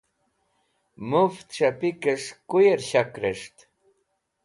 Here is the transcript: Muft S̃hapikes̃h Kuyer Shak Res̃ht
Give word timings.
Muft 1.09 1.47
S̃hapikes̃h 1.55 2.35
Kuyer 2.49 2.79
Shak 2.89 3.13
Res̃ht 3.21 3.55